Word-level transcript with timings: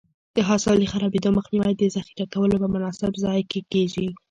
د 0.35 0.37
حاصل 0.47 0.75
د 0.79 0.85
خرابېدو 0.93 1.35
مخنیوی 1.37 1.73
د 1.77 1.83
ذخیره 1.95 2.25
کولو 2.33 2.55
په 2.61 2.67
مناسب 2.75 3.11
ځای 3.23 3.39
کې 3.51 3.59
کېږي. 3.71 4.07